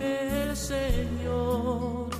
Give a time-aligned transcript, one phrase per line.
[0.00, 2.10] El Señor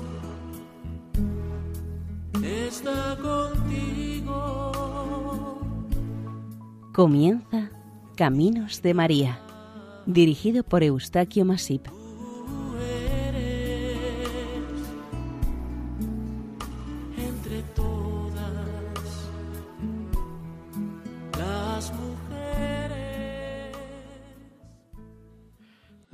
[2.43, 4.73] está contigo.
[6.93, 7.71] Comienza
[8.17, 9.39] Caminos de María,
[10.07, 11.87] dirigido por Eustaquio Masip.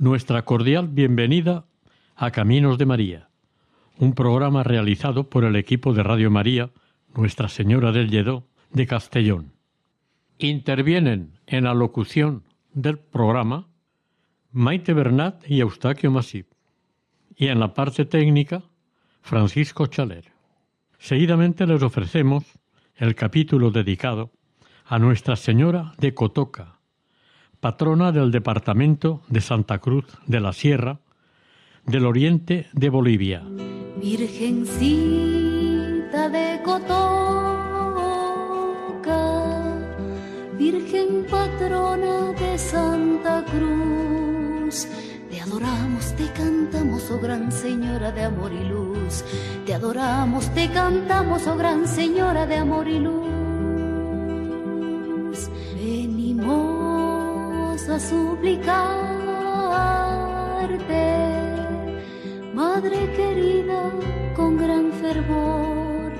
[0.07, 1.65] Nuestra cordial bienvenida
[2.15, 3.27] a Caminos de María,
[3.97, 6.71] un programa realizado por el equipo de Radio María
[7.13, 9.51] Nuestra Señora del Lledó de Castellón.
[10.37, 13.67] Intervienen en la locución del programa
[14.53, 16.47] Maite Bernat y Eustaquio Masip,
[17.35, 18.63] y en la parte técnica
[19.19, 20.31] Francisco Chaler.
[20.99, 22.45] Seguidamente les ofrecemos
[22.95, 24.31] el capítulo dedicado
[24.85, 26.76] a Nuestra Señora de Cotoca,
[27.67, 30.99] patrona del departamento de Santa Cruz de la Sierra,
[31.85, 33.43] del oriente de Bolivia.
[34.01, 34.69] Virgencita
[36.29, 37.17] de Cotoca,
[40.57, 44.87] Virgen patrona de Santa Cruz.
[45.29, 49.25] Te adoramos, te cantamos, oh gran Señora de amor y luz.
[49.65, 53.46] Te adoramos, te cantamos, oh gran Señora de amor y luz.
[57.89, 58.67] A suplicarte,
[62.53, 63.91] Madre querida,
[64.35, 66.11] con gran fervor.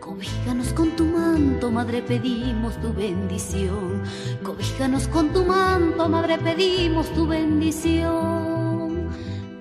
[0.00, 4.02] Cobíjanos con tu manto, Madre, pedimos tu bendición.
[4.42, 9.08] Cobíjanos con tu manto, Madre, pedimos tu bendición.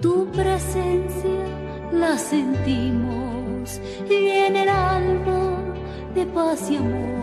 [0.02, 1.46] Tu presencia
[1.94, 5.76] la sentimos y en el alma
[6.16, 7.19] de paz y amor.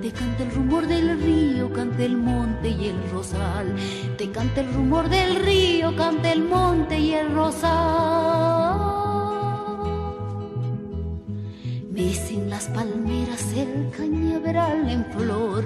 [0.00, 3.74] Te canta el rumor del río, canta el monte y el rosal.
[4.16, 8.57] Te canta el rumor del río, canta el monte y el rosal.
[12.08, 15.62] Mecen las palmeras el cañaveral en flor,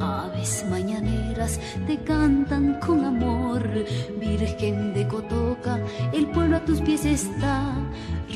[0.00, 3.62] aves mañaneras te cantan con amor.
[4.18, 5.78] Virgen de Cotoca,
[6.12, 7.72] el pueblo a tus pies está,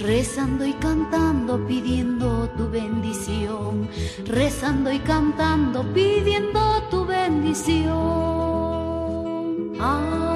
[0.00, 3.88] rezando y cantando, pidiendo tu bendición.
[4.26, 7.90] Rezando y cantando, pidiendo tu bendición.
[9.80, 10.29] Ave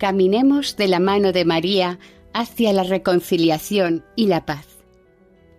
[0.00, 1.98] Caminemos de la mano de María
[2.32, 4.66] hacia la reconciliación y la paz.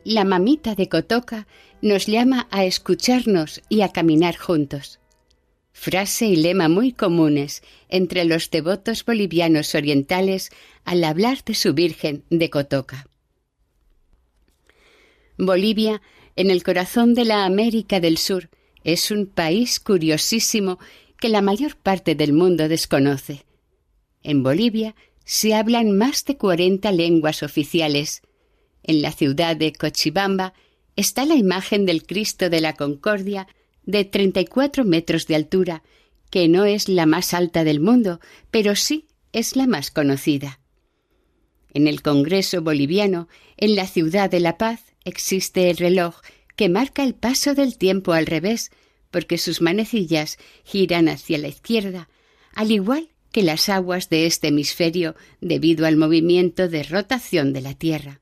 [0.04, 1.46] La mamita de Cotoca
[1.84, 5.00] nos llama a escucharnos y a caminar juntos.
[5.74, 10.50] Frase y lema muy comunes entre los devotos bolivianos orientales
[10.86, 13.06] al hablar de su Virgen de Cotoca.
[15.38, 16.02] Bolivia,
[16.36, 18.50] en el corazón de la América del Sur,
[18.84, 20.80] es un país curiosísimo
[21.20, 23.46] que la mayor parte del mundo desconoce.
[24.24, 24.96] En Bolivia
[25.26, 28.22] se hablan más de 40 lenguas oficiales.
[28.84, 30.54] En la ciudad de Cochabamba
[30.96, 33.48] está la imagen del Cristo de la Concordia
[33.84, 35.84] de 34 metros de altura,
[36.30, 38.20] que no es la más alta del mundo,
[38.52, 40.60] pero sí es la más conocida.
[41.74, 43.28] En el Congreso boliviano,
[43.58, 46.16] en la ciudad de La Paz, existe el reloj
[46.56, 48.72] que marca el paso del tiempo al revés,
[49.10, 52.10] porque sus manecillas giran hacia la izquierda,
[52.54, 57.74] al igual que las aguas de este hemisferio debido al movimiento de rotación de la
[57.74, 58.22] Tierra.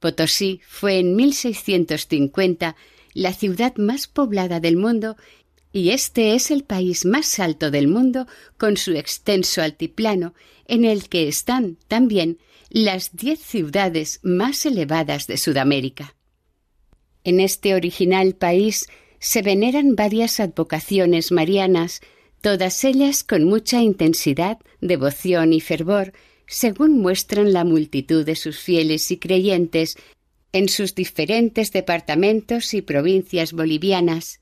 [0.00, 2.76] Potosí fue en 1650
[3.14, 5.16] la ciudad más poblada del mundo
[5.72, 10.34] y este es el país más alto del mundo con su extenso altiplano
[10.66, 12.38] en el que están también
[12.70, 16.14] las diez ciudades más elevadas de Sudamérica.
[17.24, 18.86] En este original país
[19.18, 22.00] se veneran varias advocaciones marianas,
[22.40, 26.12] todas ellas con mucha intensidad, devoción y fervor,
[26.46, 29.96] según muestran la multitud de sus fieles y creyentes
[30.52, 34.40] en sus diferentes departamentos y provincias bolivianas.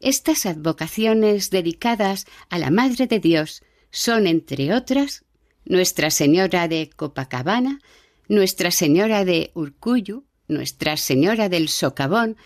[0.00, 5.24] Estas advocaciones dedicadas a la Madre de Dios son, entre otras,
[5.64, 7.80] Nuestra Señora de Copacabana,
[8.28, 12.36] Nuestra Señora de Urcuyu, Nuestra Señora del Socavón,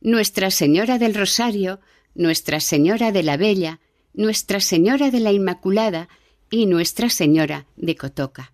[0.00, 1.80] Nuestra Señora del Rosario,
[2.14, 3.80] Nuestra Señora de la Bella,
[4.12, 6.08] Nuestra Señora de la Inmaculada
[6.50, 8.52] y Nuestra Señora de Cotoca.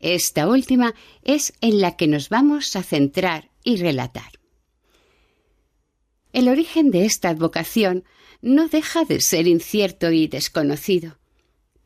[0.00, 4.32] Esta última es en la que nos vamos a centrar y relatar.
[6.32, 8.04] El origen de esta advocación
[8.40, 11.18] no deja de ser incierto y desconocido,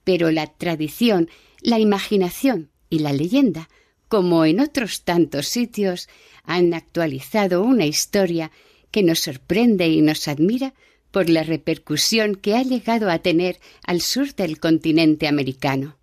[0.05, 1.29] pero la tradición,
[1.61, 3.69] la imaginación y la leyenda
[4.15, 6.09] como en otros tantos sitios,
[6.45, 8.53] han actualizado una historia
[8.93, 10.75] que nos sorprende y nos admira
[11.15, 15.97] por la repercusión que ha llegado a tener al sur del continente americano.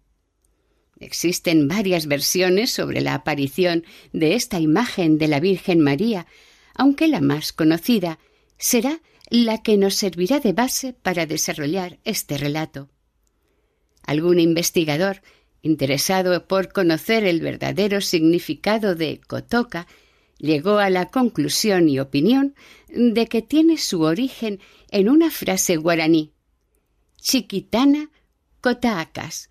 [1.01, 6.27] Existen varias versiones sobre la aparición de esta imagen de la Virgen María,
[6.75, 8.19] aunque la más conocida
[8.57, 12.87] será la que nos servirá de base para desarrollar este relato.
[14.03, 15.21] Algún investigador
[15.61, 19.87] interesado por conocer el verdadero significado de Cotoca,
[20.41, 22.55] llegó a la conclusión y opinión
[22.89, 24.59] de que tiene su origen
[24.89, 26.33] en una frase guaraní,
[27.21, 28.09] chiquitana
[28.59, 29.49] cotaacas,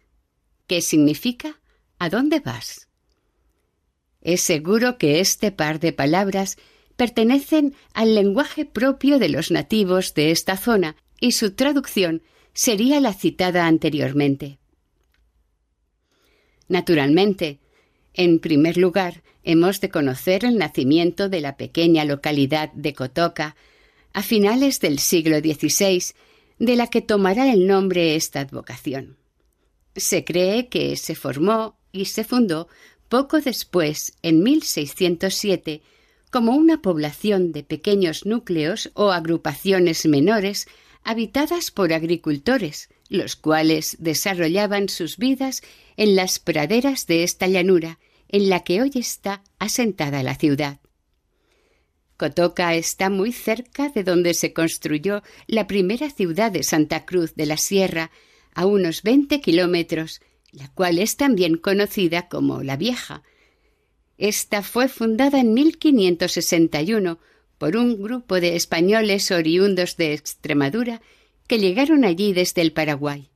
[0.67, 1.61] que significa
[1.99, 2.89] ¿a dónde vas?
[4.21, 6.59] Es seguro que este par de palabras
[6.97, 12.23] pertenecen al lenguaje propio de los nativos de esta zona y su traducción
[12.53, 14.59] sería la citada anteriormente.
[16.69, 17.60] Naturalmente,
[18.21, 23.57] en primer lugar, hemos de conocer el nacimiento de la pequeña localidad de Cotoca
[24.13, 26.03] a finales del siglo XVI,
[26.59, 29.17] de la que tomará el nombre esta advocación.
[29.97, 32.69] Se cree que se formó y se fundó
[33.09, 35.81] poco después, en 1607,
[36.31, 40.69] como una población de pequeños núcleos o agrupaciones menores
[41.05, 45.63] habitadas por agricultores, los cuales desarrollaban sus vidas
[45.97, 47.99] en las praderas de esta llanura,
[48.33, 50.79] en la que hoy está asentada la ciudad.
[52.17, 57.47] Cotoca está muy cerca de donde se construyó la primera ciudad de Santa Cruz de
[57.47, 58.11] la Sierra,
[58.55, 60.21] a unos veinte kilómetros,
[60.53, 63.23] la cual es también conocida como La Vieja.
[64.19, 67.19] Esta fue fundada en 1561
[67.59, 71.01] por un grupo de españoles oriundos de Extremadura
[71.47, 73.31] que llegaron allí desde el Paraguay.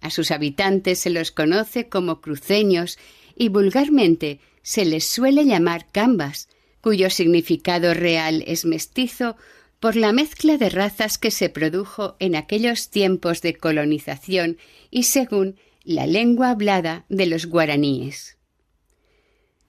[0.00, 2.98] A sus habitantes se los conoce como cruceños
[3.36, 6.48] y vulgarmente se les suele llamar cambas,
[6.80, 9.36] cuyo significado real es mestizo
[9.80, 14.58] por la mezcla de razas que se produjo en aquellos tiempos de colonización
[14.90, 18.38] y según la lengua hablada de los guaraníes.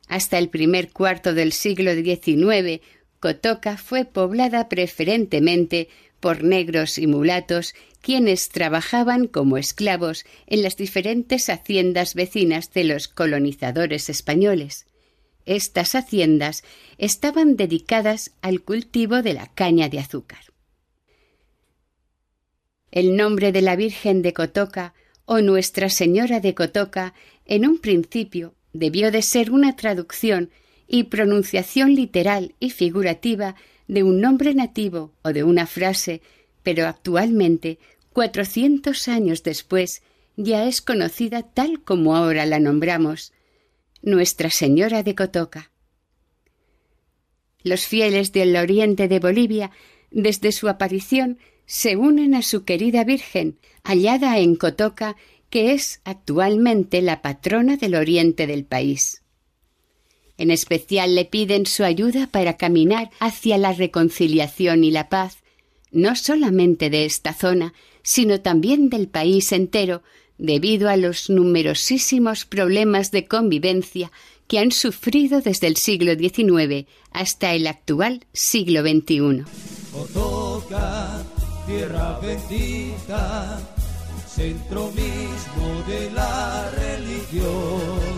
[0.07, 2.81] Hasta el primer cuarto del siglo XIX
[3.19, 5.89] Cotoca fue poblada preferentemente
[6.25, 13.07] por negros y mulatos, quienes trabajaban como esclavos en las diferentes haciendas vecinas de los
[13.07, 14.87] colonizadores españoles.
[15.45, 16.63] Estas haciendas
[16.97, 20.39] estaban dedicadas al cultivo de la caña de azúcar.
[22.89, 24.95] El nombre de la Virgen de Cotoca
[25.25, 27.13] o Nuestra Señora de Cotoca
[27.45, 30.49] en un principio debió de ser una traducción
[30.87, 33.55] y pronunciación literal y figurativa
[33.87, 36.21] de un nombre nativo o de una frase,
[36.63, 37.79] pero actualmente,
[38.13, 40.01] cuatrocientos años después,
[40.37, 43.33] ya es conocida tal como ahora la nombramos,
[44.01, 45.71] Nuestra Señora de Cotoca.
[47.63, 49.71] Los fieles del oriente de Bolivia,
[50.11, 55.15] desde su aparición, se unen a su querida Virgen, hallada en Cotoca,
[55.49, 59.24] que es actualmente la patrona del oriente del país.
[60.37, 65.37] En especial le piden su ayuda para caminar hacia la reconciliación y la paz,
[65.91, 67.73] no solamente de esta zona,
[68.03, 70.03] sino también del país entero,
[70.37, 74.11] debido a los numerosísimos problemas de convivencia
[74.47, 79.45] que han sufrido desde el siglo XIX hasta el actual siglo XXI.
[81.65, 83.59] tierra bendita,
[84.27, 88.14] centro mismo de la religión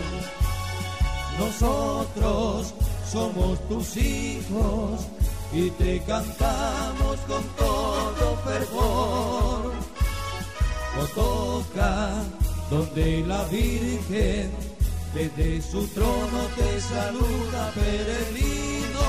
[1.38, 2.74] nosotros
[3.10, 5.06] somos tus hijos
[5.52, 9.72] y te cantamos con todo fervor.
[11.00, 12.12] O toca
[12.70, 14.50] donde la Virgen
[15.14, 19.06] desde su trono te saluda peregrino.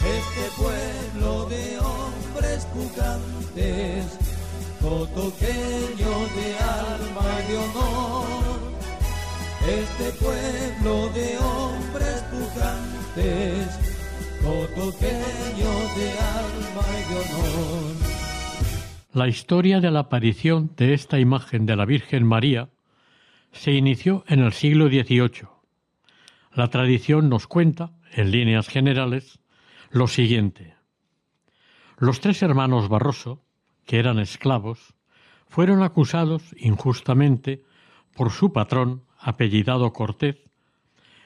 [0.00, 4.06] Este pueblo de hombres pujantes,
[4.80, 8.47] cotoqueño de alma y honor
[9.68, 13.78] este pueblo de hombres pujantes,
[15.96, 17.96] de alma y honor.
[19.12, 22.70] La historia de la aparición de esta imagen de la Virgen María
[23.52, 25.48] se inició en el siglo XVIII.
[26.54, 29.40] La tradición nos cuenta, en líneas generales,
[29.90, 30.76] lo siguiente.
[31.98, 33.42] Los tres hermanos Barroso,
[33.84, 34.94] que eran esclavos,
[35.48, 37.62] fueron acusados injustamente
[38.14, 40.36] por su patrón apellidado Cortés,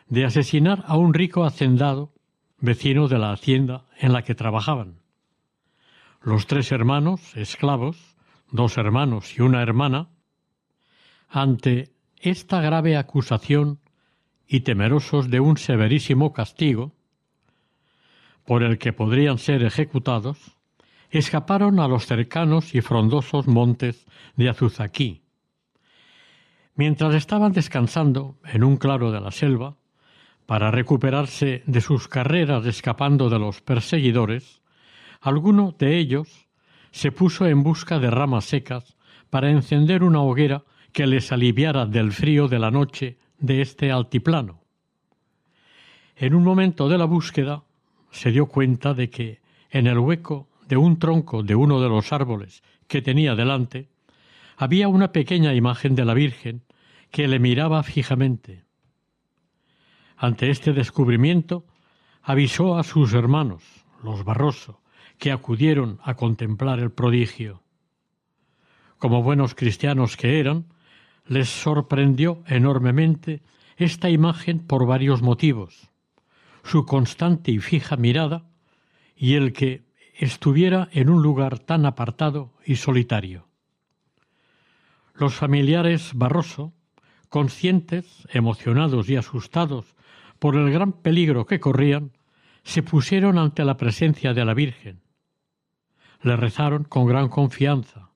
[0.09, 2.13] de asesinar a un rico hacendado
[2.59, 5.01] vecino de la hacienda en la que trabajaban.
[6.21, 7.97] Los tres hermanos, esclavos,
[8.51, 10.09] dos hermanos y una hermana,
[11.29, 13.81] ante esta grave acusación
[14.47, 16.93] y temerosos de un severísimo castigo,
[18.45, 20.39] por el que podrían ser ejecutados,
[21.11, 24.07] escaparon a los cercanos y frondosos montes
[24.37, 25.22] de Azuzaquí.
[26.75, 29.77] Mientras estaban descansando en un claro de la selva,
[30.47, 34.63] para recuperarse de sus carreras escapando de los perseguidores,
[35.21, 36.49] alguno de ellos
[36.91, 38.97] se puso en busca de ramas secas
[39.31, 44.63] para encender una hoguera que les aliviara del frío de la noche de este altiplano.
[46.17, 47.65] En un momento de la búsqueda
[48.11, 52.13] se dio cuenta de que en el hueco de un tronco de uno de los
[52.13, 53.89] árboles que tenía delante,
[54.57, 56.65] había una pequeña imagen de la Virgen
[57.11, 58.65] que le miraba fijamente.
[60.17, 61.67] Ante este descubrimiento,
[62.23, 63.65] avisó a sus hermanos,
[64.03, 64.83] los Barroso,
[65.19, 67.63] que acudieron a contemplar el prodigio.
[68.99, 70.67] Como buenos cristianos que eran,
[71.27, 73.43] les sorprendió enormemente
[73.77, 75.93] esta imagen por varios motivos
[76.63, 78.45] su constante y fija mirada
[79.17, 83.49] y el que estuviera en un lugar tan apartado y solitario.
[85.15, 86.73] Los familiares Barroso,
[87.29, 89.95] conscientes, emocionados y asustados
[90.39, 92.13] por el gran peligro que corrían,
[92.65, 95.01] se pusieron ante la presencia de la Virgen.
[96.23, 98.11] Le rezaron con gran confianza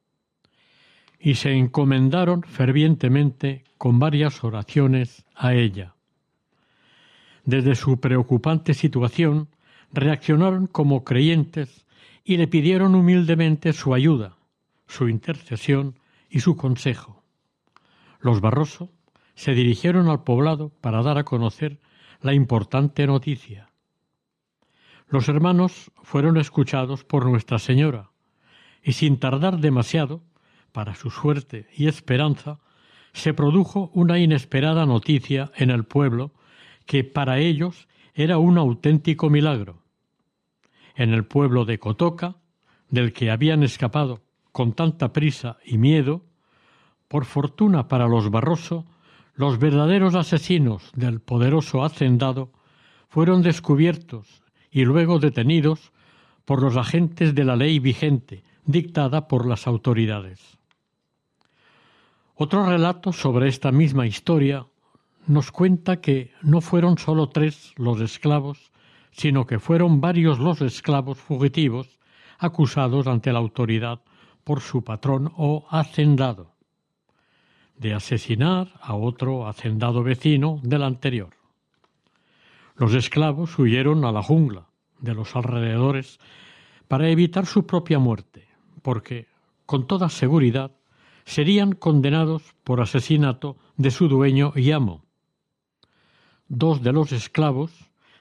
[1.18, 5.94] y se encomendaron fervientemente con varias oraciones a ella.
[7.44, 9.48] Desde su preocupante situación,
[9.92, 11.86] reaccionaron como creyentes
[12.24, 14.36] y le pidieron humildemente su ayuda,
[14.86, 15.98] su intercesión
[16.28, 17.24] y su consejo.
[18.20, 18.92] Los Barroso
[19.34, 21.80] se dirigieron al poblado para dar a conocer
[22.20, 23.70] la importante noticia.
[25.08, 28.10] Los hermanos fueron escuchados por Nuestra Señora,
[28.82, 30.22] y sin tardar demasiado,
[30.72, 32.58] para su suerte y esperanza,
[33.12, 36.32] se produjo una inesperada noticia en el pueblo
[36.86, 39.86] que para ellos era un auténtico milagro
[40.96, 42.36] en el pueblo de Cotoca,
[42.88, 44.22] del que habían escapado
[44.56, 46.22] con tanta prisa y miedo,
[47.08, 48.86] por fortuna para los Barroso,
[49.34, 52.52] los verdaderos asesinos del poderoso hacendado
[53.10, 55.92] fueron descubiertos y luego detenidos
[56.46, 60.56] por los agentes de la ley vigente dictada por las autoridades.
[62.34, 64.66] Otro relato sobre esta misma historia
[65.26, 68.72] nos cuenta que no fueron sólo tres los esclavos
[69.10, 71.98] sino que fueron varios los esclavos fugitivos
[72.38, 74.00] acusados ante la autoridad
[74.46, 76.54] por su patrón o hacendado,
[77.76, 81.30] de asesinar a otro hacendado vecino del anterior.
[82.76, 84.68] Los esclavos huyeron a la jungla
[85.00, 86.20] de los alrededores
[86.86, 88.46] para evitar su propia muerte,
[88.82, 89.26] porque,
[89.66, 90.70] con toda seguridad,
[91.24, 95.02] serían condenados por asesinato de su dueño y amo.
[96.46, 97.72] Dos de los esclavos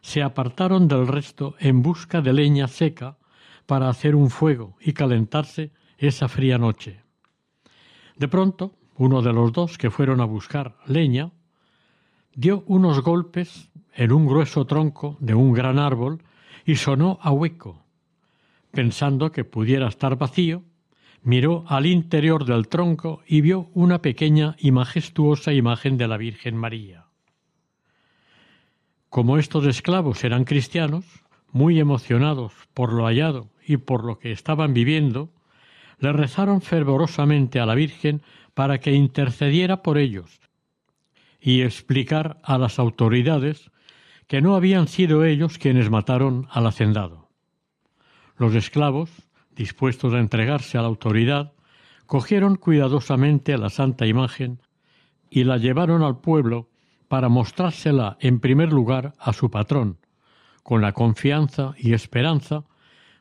[0.01, 3.19] se apartaron del resto en busca de leña seca
[3.67, 7.01] para hacer un fuego y calentarse esa fría noche.
[8.17, 11.31] De pronto, uno de los dos que fueron a buscar leña
[12.33, 16.23] dio unos golpes en un grueso tronco de un gran árbol
[16.65, 17.83] y sonó a hueco.
[18.71, 20.63] Pensando que pudiera estar vacío,
[21.23, 26.55] miró al interior del tronco y vio una pequeña y majestuosa imagen de la Virgen
[26.55, 27.05] María.
[29.09, 31.05] Como estos esclavos eran cristianos,
[31.51, 35.29] muy emocionados por lo hallado y por lo que estaban viviendo,
[35.99, 38.21] le rezaron fervorosamente a la Virgen
[38.53, 40.39] para que intercediera por ellos
[41.39, 43.71] y explicar a las autoridades
[44.27, 47.29] que no habían sido ellos quienes mataron al hacendado.
[48.37, 49.11] Los esclavos,
[49.55, 51.53] dispuestos a entregarse a la autoridad,
[52.05, 54.59] cogieron cuidadosamente la santa imagen
[55.29, 56.69] y la llevaron al pueblo
[57.07, 59.99] para mostrársela en primer lugar a su patrón,
[60.63, 62.65] con la confianza y esperanza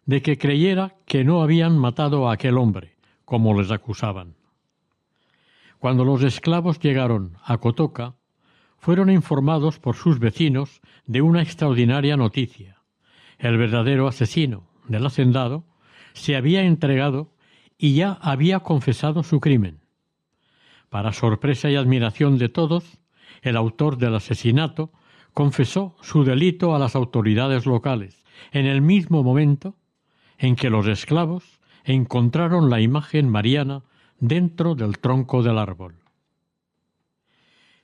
[0.06, 4.34] de que creyera que no habían matado a aquel hombre, como les acusaban.
[5.78, 8.14] Cuando los esclavos llegaron a Cotoca,
[8.78, 12.82] fueron informados por sus vecinos de una extraordinaria noticia.
[13.38, 15.64] El verdadero asesino del hacendado
[16.12, 17.32] se había entregado
[17.78, 19.80] y ya había confesado su crimen.
[20.90, 22.98] Para sorpresa y admiración de todos,
[23.42, 24.92] el autor del asesinato,
[25.32, 29.76] confesó su delito a las autoridades locales, en el mismo momento
[30.38, 33.82] en que los esclavos encontraron la imagen mariana
[34.18, 35.94] dentro del tronco del árbol.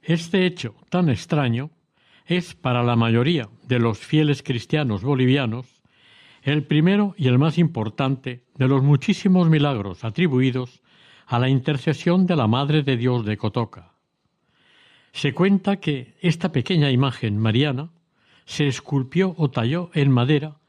[0.02, 1.70] Este hecho tan extraño
[2.26, 5.80] es para la mayoría de los fieles cristianos bolivianos
[6.42, 10.80] el primero y el más importante de los muchísimos milagros atribuidos
[11.26, 13.92] a la intercesión de la Madre de Dios de Cotoca.
[15.12, 17.90] Se cuenta que esta pequeña imagen mariana
[18.46, 20.59] se esculpió o talló en madera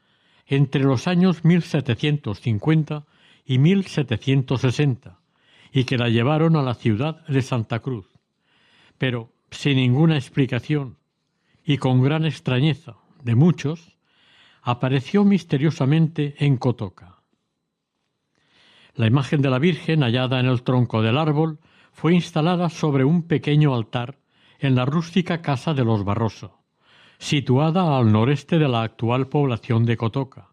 [0.46, 3.04] entre los años 1750
[3.44, 5.18] y 1760
[5.72, 8.06] y que la llevaron a la ciudad de Santa Cruz,
[8.98, 10.98] pero sin ninguna explicación
[11.64, 13.96] y con gran extrañeza de muchos,
[14.62, 17.22] apareció misteriosamente en Cotoca.
[18.94, 21.58] La imagen de la Virgen hallada en el tronco del árbol
[21.92, 24.18] fue instalada sobre un pequeño altar
[24.58, 26.61] en la rústica casa de los Barroso,
[27.22, 30.48] situada al noreste de la actual población de Cotoca,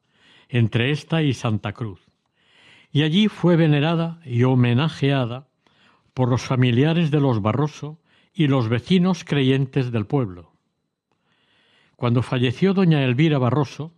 [0.49, 1.99] entre esta y Santa Cruz,
[2.91, 5.47] y allí fue venerada y homenajeada
[6.13, 7.97] por los familiares de los Barroso
[8.35, 10.53] y los vecinos creyentes del pueblo.
[11.95, 13.91] Cuando falleció doña Elvira Barroso,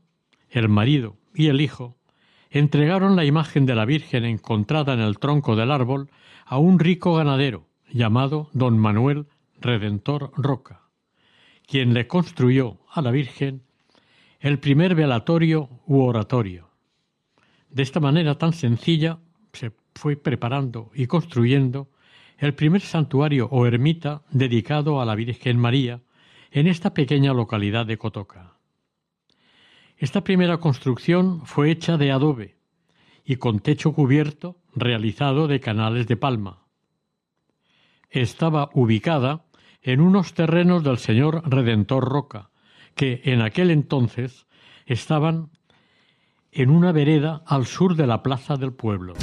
[0.50, 1.98] el marido y el hijo
[2.50, 6.10] entregaron la imagen de la Virgen encontrada en el tronco del árbol
[6.46, 9.28] a un rico ganadero llamado don Manuel
[9.60, 10.82] Redentor Roca,
[11.72, 13.64] quien le construyó a la Virgen
[14.42, 16.68] el primer velatorio u oratorio.
[17.70, 19.20] De esta manera tan sencilla
[19.54, 21.90] se fue preparando y construyendo
[22.40, 26.02] el primer santuario o ermita dedicado a la Virgen María
[26.52, 28.58] en esta pequeña localidad de Cotoca.
[29.96, 32.58] Esta primera construcción fue hecha de adobe
[33.24, 36.66] y con techo cubierto realizado de canales de palma.
[38.10, 39.46] Estaba ubicada
[39.82, 42.50] en unos terrenos del señor Redentor Roca,
[42.96, 44.46] que en aquel entonces
[44.86, 45.50] estaban
[46.52, 49.14] en una vereda al sur de la plaza del pueblo.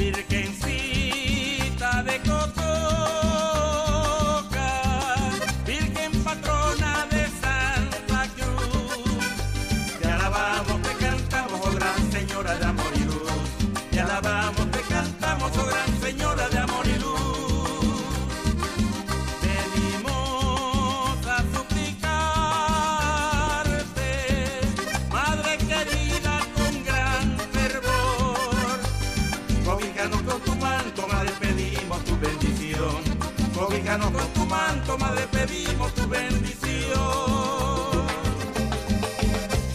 [33.84, 36.98] Con tu manto, madre, pedimos tu bendición.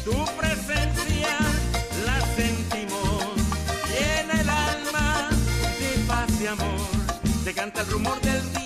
[0.03, 1.37] Tu presencia
[2.05, 3.35] la sentimos,
[3.87, 5.29] llena el alma
[5.79, 6.87] de paz y amor.
[7.43, 8.62] Se canta el rumor del río,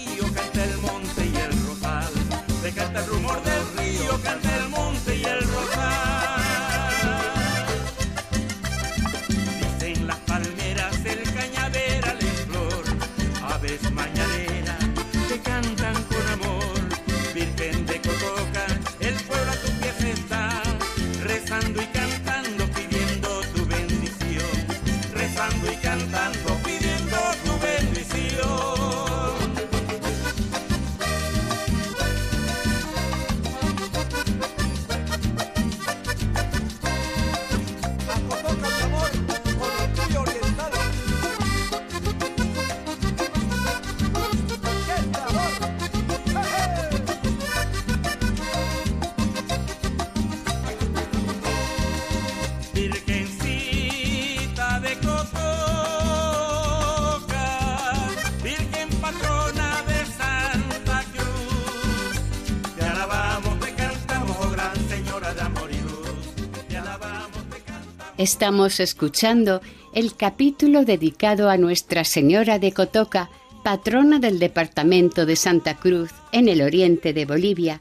[68.30, 69.62] Estamos escuchando
[69.94, 73.30] el capítulo dedicado a Nuestra Señora de Cotoca,
[73.64, 77.80] patrona del departamento de Santa Cruz en el oriente de Bolivia,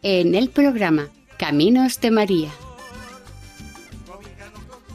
[0.00, 2.50] en el programa Caminos de María.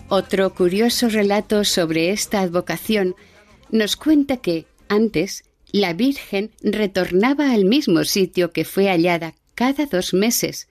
[0.10, 3.16] Otro curioso relato sobre esta advocación
[3.70, 10.16] nos cuenta que, antes, la Virgen retornaba al mismo sitio que fue hallada cada dos
[10.16, 10.68] meses,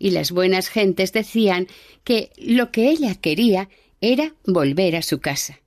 [0.00, 1.68] y las buenas gentes decían
[2.02, 3.68] que lo que ella quería
[4.00, 5.60] era volver a su casa.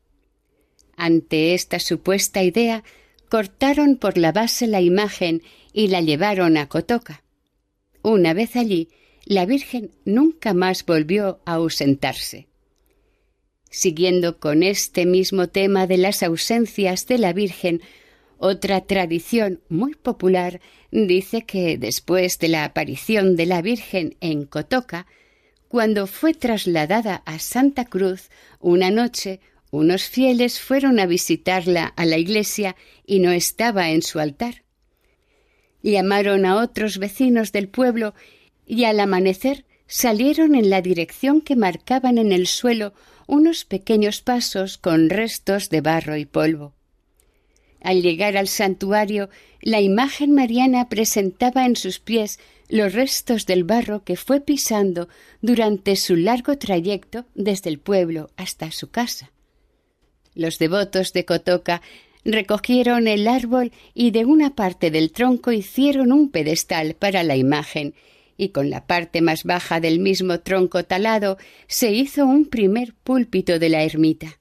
[0.97, 2.83] Ante esta supuesta idea,
[3.29, 7.23] cortaron por la base la imagen y la llevaron a Cotoca.
[8.01, 8.89] Una vez allí,
[9.23, 12.47] la Virgen nunca más volvió a ausentarse.
[13.69, 17.81] Siguiendo con este mismo tema de las ausencias de la Virgen,
[18.43, 20.59] otra tradición muy popular
[20.91, 25.07] dice que después de la aparición de la Virgen en Cotoca,
[25.69, 28.29] cuando fue trasladada a Santa Cruz,
[28.59, 29.39] una noche
[29.71, 32.75] unos fieles fueron a visitarla a la iglesia
[33.05, 34.63] y no estaba en su altar.
[35.81, 38.13] Llamaron a otros vecinos del pueblo
[38.65, 42.93] y al amanecer salieron en la dirección que marcaban en el suelo
[43.25, 46.73] unos pequeños pasos con restos de barro y polvo.
[47.83, 49.29] Al llegar al santuario,
[49.61, 55.09] la imagen mariana presentaba en sus pies los restos del barro que fue pisando
[55.41, 59.31] durante su largo trayecto desde el pueblo hasta su casa.
[60.33, 61.81] Los devotos de Cotoca
[62.23, 67.93] recogieron el árbol y de una parte del tronco hicieron un pedestal para la imagen,
[68.37, 73.59] y con la parte más baja del mismo tronco talado se hizo un primer púlpito
[73.59, 74.39] de la ermita.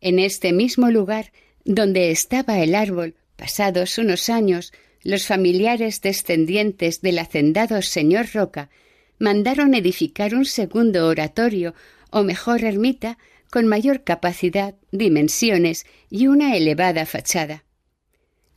[0.00, 1.32] En este mismo lugar,
[1.66, 8.70] donde estaba el árbol, pasados unos años, los familiares descendientes del hacendado señor Roca
[9.18, 11.74] mandaron edificar un segundo oratorio,
[12.10, 13.18] o mejor ermita,
[13.50, 17.64] con mayor capacidad, dimensiones y una elevada fachada.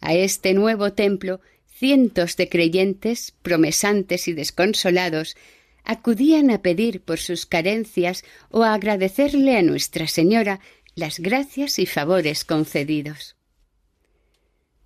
[0.02, 5.36] A este nuevo templo cientos de creyentes, promesantes y desconsolados,
[5.84, 10.60] acudían a pedir por sus carencias o a agradecerle a Nuestra Señora
[11.00, 13.36] las gracias y favores concedidos.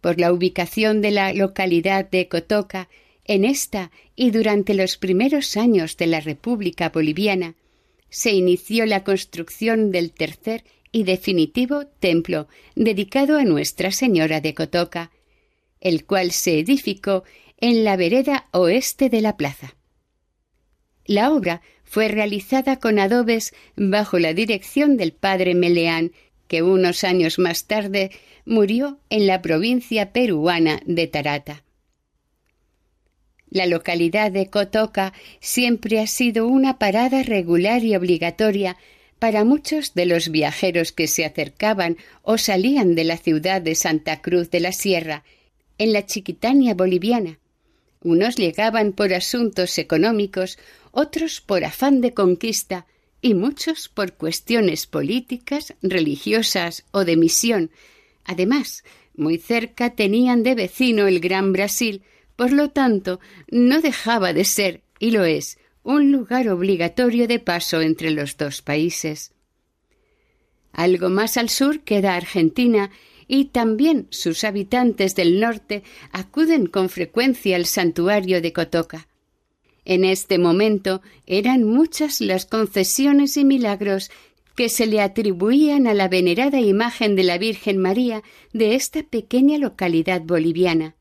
[0.01, 2.89] Por la ubicación de la localidad de Cotoca,
[3.25, 7.55] en esta y durante los primeros años de la República Boliviana,
[8.09, 15.11] se inició la construcción del tercer y definitivo templo dedicado a Nuestra Señora de Cotoca,
[15.81, 17.23] el cual se edificó
[17.57, 19.75] en la vereda oeste de la plaza.
[21.05, 21.61] La obra
[21.93, 26.11] fue realizada con adobes bajo la dirección del padre Meleán,
[26.47, 28.09] que unos años más tarde
[28.45, 31.63] murió en la provincia peruana de Tarata.
[33.51, 38.75] La localidad de Cotoca siempre ha sido una parada regular y obligatoria
[39.19, 44.19] para muchos de los viajeros que se acercaban o salían de la ciudad de Santa
[44.19, 45.23] Cruz de la Sierra,
[45.77, 47.37] en la Chiquitania boliviana.
[48.03, 50.59] Unos llegaban por asuntos económicos,
[50.91, 52.85] otros por afán de conquista,
[53.21, 57.71] y muchos por cuestiones políticas, religiosas o de misión.
[58.25, 58.83] Además,
[59.15, 62.01] muy cerca tenían de vecino el Gran Brasil,
[62.35, 67.81] por lo tanto, no dejaba de ser, y lo es, un lugar obligatorio de paso
[67.81, 69.31] entre los dos países.
[70.73, 72.91] Algo más al sur queda Argentina,
[73.27, 79.07] y también sus habitantes del norte acuden con frecuencia al santuario de Cotoca.
[79.85, 84.11] En este momento eran muchas las concesiones y milagros
[84.55, 89.57] que se le atribuían a la venerada imagen de la Virgen María de esta pequeña
[89.57, 90.95] localidad boliviana.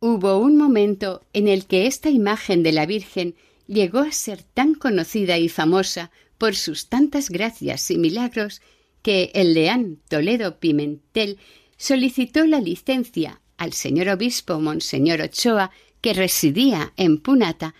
[0.00, 3.34] Hubo un momento en el que esta imagen de la Virgen
[3.66, 8.60] llegó a ser tan conocida y famosa por sus tantas gracias y milagros
[9.06, 11.38] que el leán Toledo Pimentel
[11.76, 17.76] solicitó la licencia al señor obispo Monseñor Ochoa, que residía en Punata,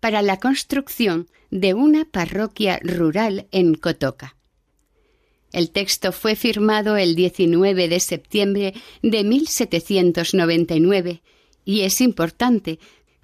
[0.00, 4.36] para la construcción de una parroquia rural en Cotoca.
[5.52, 11.20] El texto fue firmado el 19 de septiembre de 1799
[11.66, 12.78] y es importante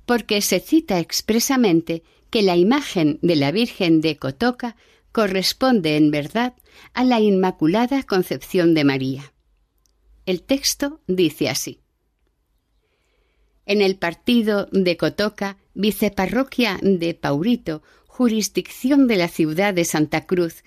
[0.05, 4.77] porque se cita expresamente que la imagen de la Virgen de Cotoca
[5.16, 6.52] corresponde en verdad
[6.92, 9.33] a la Inmaculada Concepción de María.
[10.26, 11.81] El texto dice así.
[13.64, 20.64] En el partido de Cotoca, viceparroquia de Paurito, jurisdicción de la ciudad de Santa Cruz,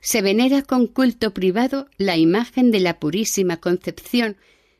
[0.00, 4.38] se venera con culto privado la imagen de la Purísima Concepción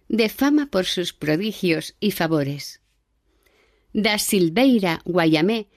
[0.09, 2.81] de fama por sus prodigios y favores.
[3.93, 5.69] Da Silveira Guayamé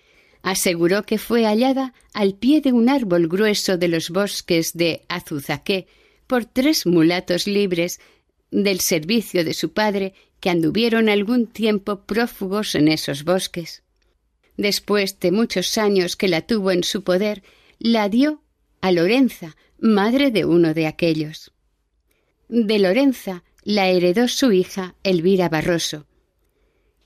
[0.43, 5.87] aseguró que fue hallada al pie de un árbol grueso de los bosques de Azuzaqué
[6.27, 7.99] por tres mulatos libres
[8.51, 13.83] del servicio de su padre que anduvieron algún tiempo prófugos en esos bosques.
[14.57, 17.41] Después de muchos años que la tuvo en su poder,
[17.79, 18.43] la dio
[18.81, 21.53] a Lorenza, madre de uno de aquellos.
[22.49, 26.05] De Lorenza la heredó su hija Elvira Barroso.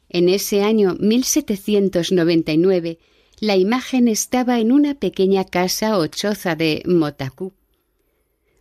[0.10, 2.98] En ese año 1799,
[3.40, 7.54] la imagen estaba en una pequeña casa o choza de Motacú.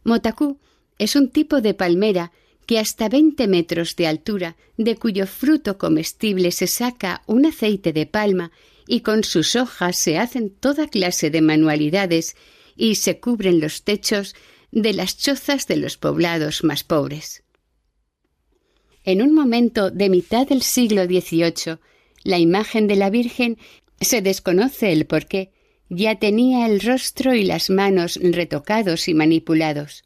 [0.05, 0.59] Motacú
[0.99, 2.33] es un tipo de palmera
[2.67, 8.07] que hasta veinte metros de altura, de cuyo fruto comestible se saca un aceite de
[8.07, 8.51] palma
[8.87, 12.37] y con sus hojas se hacen toda clase de manualidades
[12.77, 14.35] y se cubren los techos
[14.73, 17.45] de las chozas de los poblados más pobres.
[19.05, 21.79] En un momento de mitad del siglo XVIII,
[22.25, 23.57] la imagen de la Virgen
[24.01, 25.53] se desconoce el porqué,
[25.89, 30.05] ya tenía el rostro y las manos retocados y manipulados.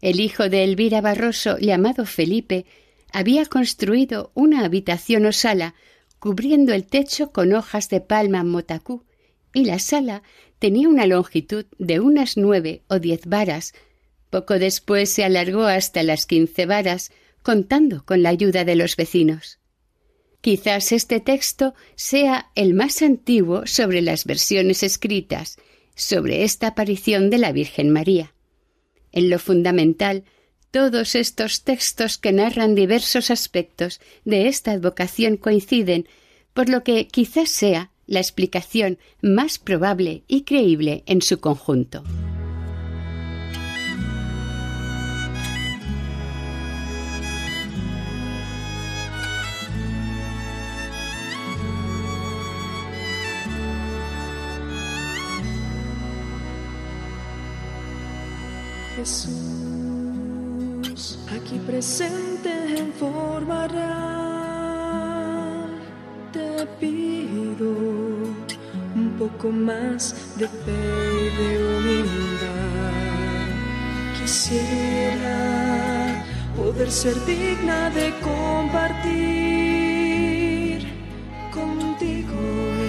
[0.00, 2.66] El hijo de Elvira Barroso, llamado Felipe,
[3.12, 5.74] había construido una habitación o sala
[6.18, 9.04] cubriendo el techo con hojas de palma motacú,
[9.54, 10.22] y la sala
[10.58, 13.74] tenía una longitud de unas nueve o diez varas,
[14.32, 17.12] Poco después se alargó hasta las quince varas,
[17.42, 19.58] contando con la ayuda de los vecinos.
[20.42, 25.56] Quizás este texto sea el más antiguo sobre las versiones escritas
[25.94, 28.34] sobre esta aparición de la Virgen María.
[29.12, 30.24] En lo fundamental,
[30.72, 36.08] todos estos textos que narran diversos aspectos de esta advocación coinciden,
[36.54, 42.02] por lo que quizás sea la explicación más probable y creíble en su conjunto.
[59.02, 59.34] Jesús,
[61.34, 65.66] aquí presente en forma real,
[66.32, 67.70] te pido
[68.94, 70.70] un poco más de fe
[71.20, 73.02] y de humildad.
[74.20, 76.24] Quisiera
[76.56, 79.26] poder ser digna de compartir
[81.50, 82.38] contigo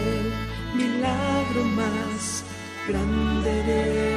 [0.06, 0.32] el
[0.78, 2.44] milagro más
[2.88, 4.14] grande de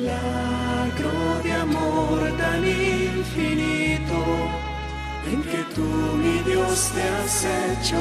[0.00, 4.20] milagro de amor tan infinito
[5.30, 5.88] en que tú,
[6.22, 8.00] mi Dios, te has hecho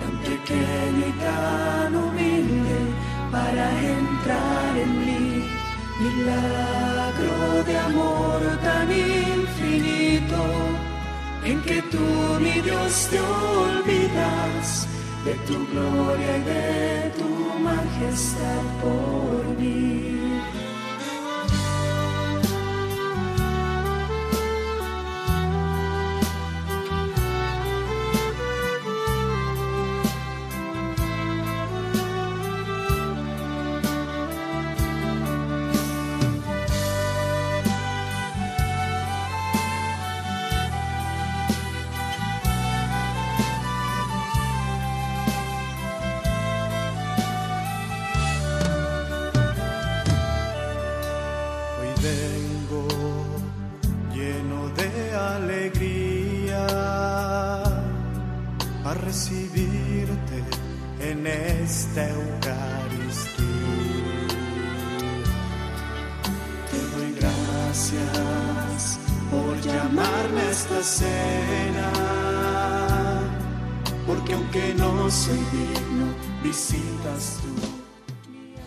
[0.00, 2.78] tan pequeño y tan humilde
[3.30, 3.64] para
[3.96, 5.44] entrar en mí.
[6.00, 10.40] Milagro de amor tan infinito
[11.44, 12.06] en que tú,
[12.40, 14.88] mi Dios, te olvidas
[15.24, 17.28] de tu gloria y de tu
[17.60, 20.25] majestad por mí.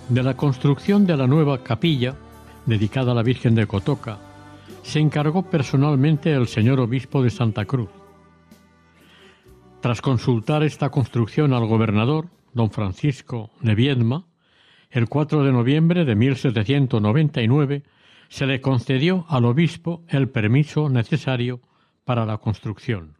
[0.09, 2.15] De la construcción de la nueva capilla,
[2.65, 4.17] dedicada a la Virgen de Cotoca,
[4.81, 7.89] se encargó personalmente el señor obispo de Santa Cruz.
[9.81, 14.25] Tras consultar esta construcción al gobernador, don Francisco de Viedma,
[14.89, 17.83] el 4 de noviembre de 1799
[18.29, 21.61] se le concedió al obispo el permiso necesario
[22.05, 23.17] para la construcción.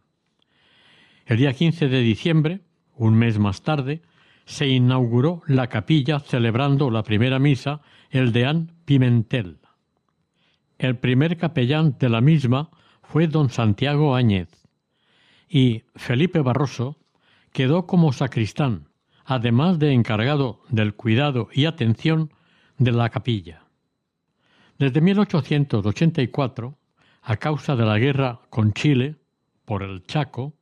[1.26, 2.60] El día 15 de diciembre,
[2.94, 4.02] un mes más tarde,
[4.46, 9.58] se inauguró la capilla celebrando la primera misa el deán Pimentel.
[10.78, 12.70] El primer capellán de la misma
[13.02, 14.48] fue don Santiago Áñez
[15.48, 16.96] y Felipe Barroso
[17.52, 18.88] quedó como sacristán,
[19.24, 22.32] además de encargado del cuidado y atención
[22.78, 23.59] de la capilla.
[24.80, 26.78] Desde 1884,
[27.20, 29.16] a causa de la guerra con Chile
[29.66, 30.54] por el Chaco,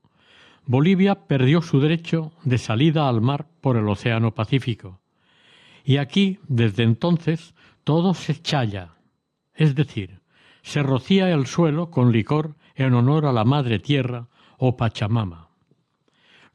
[0.66, 4.98] Bolivia perdió su derecho de salida al mar por el Océano Pacífico.
[5.85, 7.54] Y aquí, desde entonces,
[7.85, 8.94] todo se challa,
[9.54, 10.18] es decir,
[10.62, 14.26] se rocía el suelo con licor en honor a la Madre Tierra
[14.57, 15.50] o Pachamama.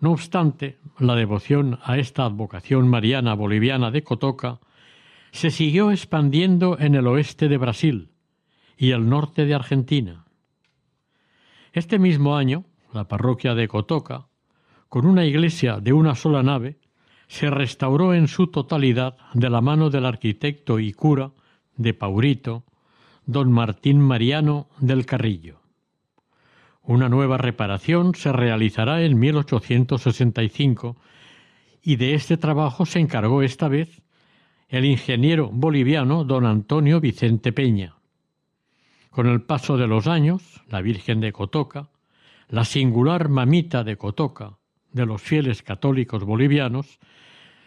[0.02, 4.60] No obstante, la devoción a esta advocación mariana boliviana de Cotoca
[5.34, 8.12] se siguió expandiendo en el oeste de Brasil
[8.78, 10.26] y el norte de Argentina.
[11.74, 14.28] Este mismo año, la parroquia de Cotoca,
[14.90, 16.78] con una iglesia de una sola nave,
[17.28, 21.32] se restauró en su totalidad de la mano del arquitecto y cura
[21.78, 22.64] de Paurito,
[23.26, 25.62] don Martín Mariano del Carrillo.
[26.84, 30.96] Una nueva reparación se realizará en 1865
[31.82, 34.04] y de este trabajo se encargó esta vez
[34.70, 37.96] el ingeniero boliviano don Antonio Vicente Peña.
[39.10, 41.90] Con el paso de los años, la Virgen de Cotoca
[42.54, 44.60] la singular mamita de Cotoca
[44.92, 47.00] de los fieles católicos bolivianos,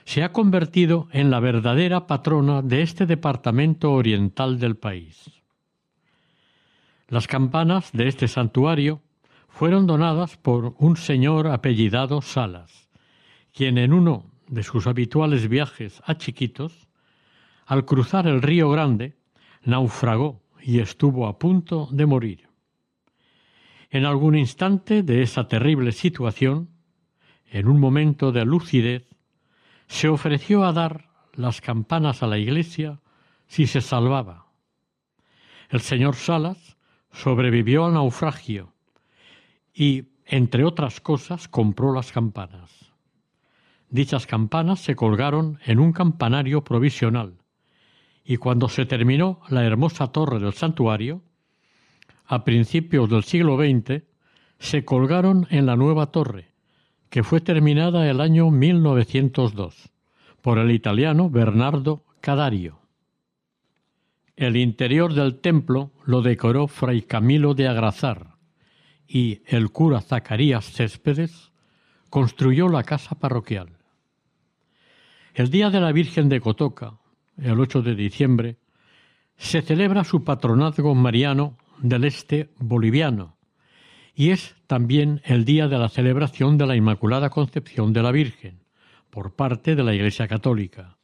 [0.05, 5.43] se ha convertido en la verdadera patrona de este departamento oriental del país.
[7.09, 9.03] Las campanas de este santuario
[9.49, 12.89] fueron donadas por un señor apellidado Salas,
[13.53, 16.86] quien en uno de sus habituales viajes a Chiquitos
[17.67, 19.17] al cruzar el río Grande,
[19.63, 22.49] naufragó y estuvo a punto de morir.
[23.91, 26.71] En algún instante de esa terrible situación,
[27.51, 29.09] en un momento de lucidez,
[29.89, 33.01] se ofreció a dar las campanas a la iglesia
[33.47, 34.47] si se salvaba.
[35.69, 36.77] El señor Salas
[37.13, 38.73] sobrevivió al naufragio
[39.75, 42.93] y, entre otras cosas, compró las campanas.
[43.89, 47.39] Dichas campanas se colgaron en un campanario provisional,
[48.27, 51.23] y cuando se terminó la hermosa torre del santuario,
[52.27, 54.03] a principios del siglo XX,
[54.59, 56.51] se colgaron en la nueva torre,
[57.09, 59.91] que fue terminada el año 1902
[60.43, 62.81] por el italiano Bernardo Cadario.
[64.35, 68.35] El interior del templo lo decoró Fray Camilo de Agrazar
[69.07, 71.53] y el cura Zacarías Céspedes
[72.11, 73.69] construyó la casa parroquial.
[75.33, 76.99] El Día de la Virgen de Cotoca,
[77.39, 78.57] el 8 de diciembre,
[79.37, 83.37] se celebra su patronazgo mariano del este boliviano
[84.15, 88.61] y es también el día de la celebración de la Inmaculada Concepción de la Virgen
[89.11, 90.97] por parte de la Iglesia Católica.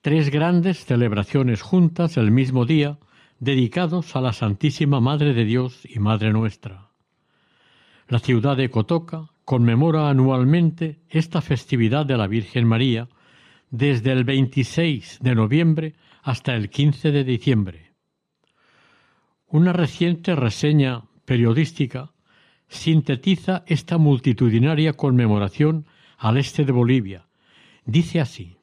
[0.00, 2.98] Tres grandes celebraciones juntas el mismo día
[3.38, 6.88] dedicados a la Santísima Madre de Dios y Madre nuestra.
[8.08, 13.08] La ciudad de Cotoca conmemora anualmente esta festividad de la Virgen María
[13.70, 17.92] desde el 26 de noviembre hasta el 15 de diciembre.
[19.46, 22.12] Una reciente reseña periodística
[22.68, 25.86] sintetiza esta multitudinaria conmemoración
[26.18, 27.28] al este de Bolivia.
[27.84, 28.56] Dice así,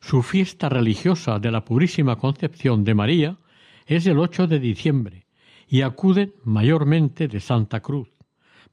[0.00, 3.38] su fiesta religiosa de la Purísima Concepción de María
[3.86, 5.26] es el 8 de diciembre
[5.68, 8.08] y acuden mayormente de Santa Cruz,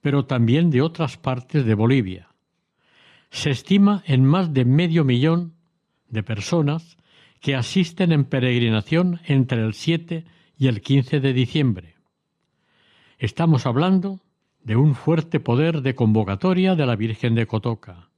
[0.01, 2.32] pero también de otras partes de Bolivia
[3.33, 5.55] se estima en más de medio millón
[6.07, 6.97] de personas
[7.41, 10.23] que asisten en peregrinación entre el 7
[10.55, 11.95] y el 15 de diciembre.
[13.17, 14.21] Estamos hablando
[14.63, 18.09] de un fuerte poder de convocatoria de la Virgen de Cotoca.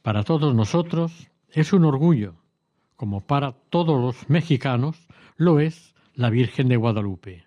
[0.00, 2.36] Para todos nosotros es un orgullo,
[2.94, 7.46] como para todos los mexicanos lo es la Virgen de Guadalupe.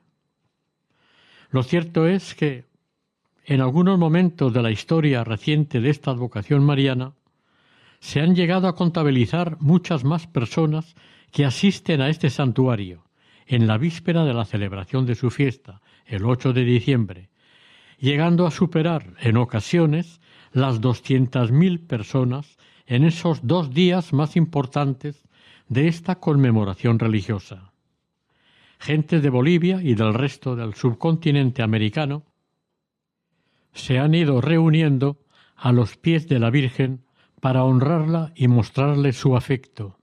[1.50, 2.66] Lo cierto es que
[3.46, 7.14] en algunos momentos de la historia reciente de esta advocación mariana,
[8.00, 10.96] se han llegado a contabilizar muchas más personas
[11.32, 13.06] que asisten a este santuario
[13.48, 17.30] en la víspera de la celebración de su fiesta, el 8 de diciembre,
[18.00, 25.24] llegando a superar en ocasiones las 200.000 personas en esos dos días más importantes
[25.68, 27.72] de esta conmemoración religiosa.
[28.80, 32.31] Gentes de Bolivia y del resto del subcontinente americano
[33.74, 35.20] se han ido reuniendo
[35.56, 37.04] a los pies de la Virgen
[37.40, 39.98] para honrarla y mostrarle su afecto.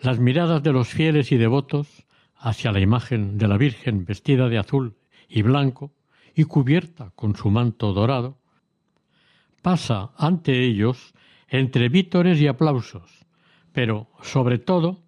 [0.00, 2.04] Las miradas de los fieles y devotos
[2.36, 4.96] hacia la imagen de la Virgen vestida de azul
[5.28, 5.92] y blanco
[6.34, 8.38] y cubierta con su manto dorado,
[9.62, 11.14] pasa ante ellos
[11.48, 13.26] entre vítores y aplausos,
[13.72, 15.02] pero sobre todo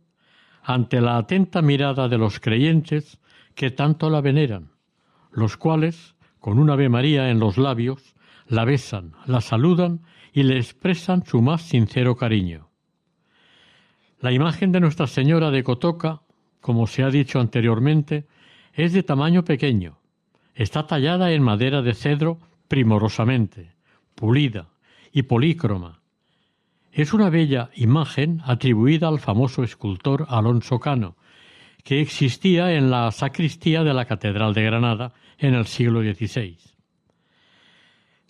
[0.63, 3.21] ante la atenta mirada de los creyentes
[3.55, 4.73] que tanto la veneran,
[5.31, 6.16] los cuales
[6.47, 8.15] con un Ave María en los labios,
[8.47, 12.69] la besan, la saludan y le expresan su más sincero cariño.
[14.21, 16.21] La imagen de Nuestra Señora de Cotoca,
[16.61, 18.29] como se ha dicho anteriormente,
[18.75, 19.99] es de tamaño pequeño.
[20.55, 23.73] Está tallada en madera de cedro primorosamente,
[24.15, 24.69] pulida
[25.11, 25.99] y polícroma.
[26.93, 31.17] Es una bella imagen atribuida al famoso escultor Alonso Cano,
[31.83, 36.59] que existía en la sacristía de la Catedral de Granada en el siglo XVI.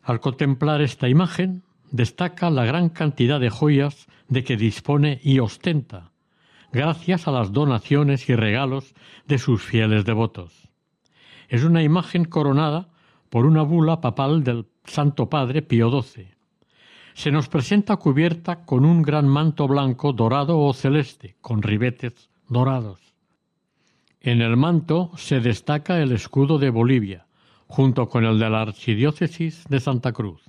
[0.02, 6.12] Al contemplar esta imagen, destaca la gran cantidad de joyas de que dispone y ostenta,
[6.72, 8.94] gracias a las donaciones y regalos
[9.26, 10.68] de sus fieles devotos.
[11.48, 12.88] Es una imagen coronada
[13.30, 16.28] por una bula papal del Santo Padre Pío XII.
[17.14, 23.05] Se nos presenta cubierta con un gran manto blanco dorado o celeste, con ribetes dorados.
[24.26, 27.28] En el manto se destaca el escudo de Bolivia,
[27.68, 30.42] junto con el de la Archidiócesis de Santa Cruz.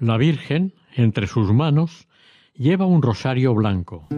[0.00, 2.08] La Virgen, entre sus manos,
[2.56, 4.08] lleva un rosario blanco.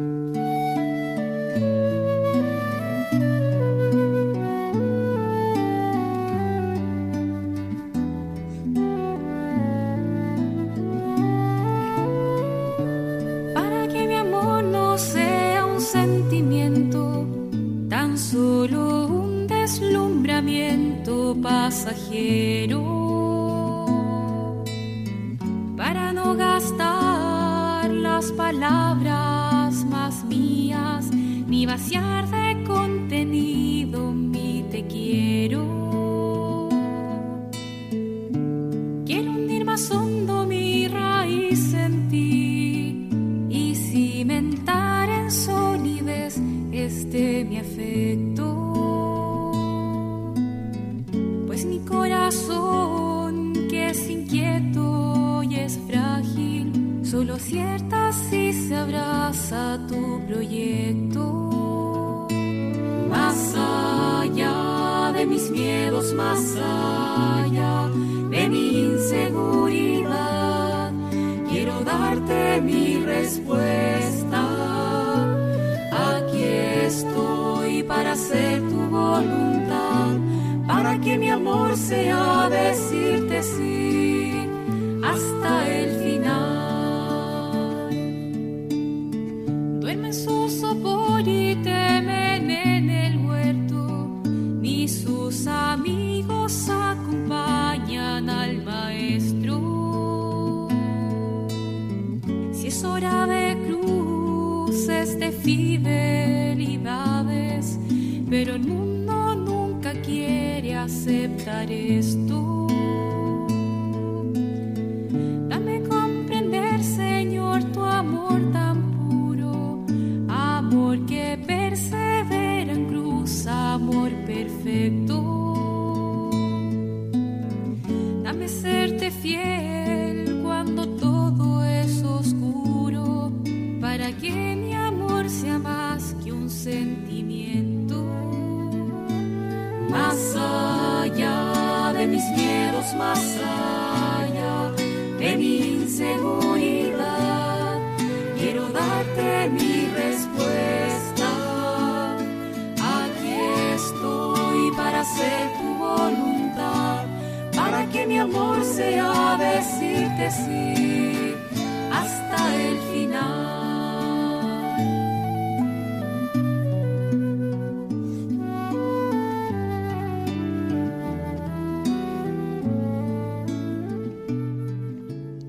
[111.43, 112.52] Aceptar esto.